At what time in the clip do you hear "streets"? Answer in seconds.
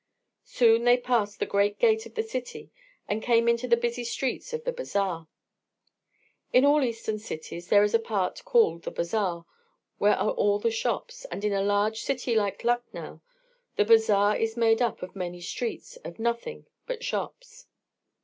4.03-4.51, 15.39-15.97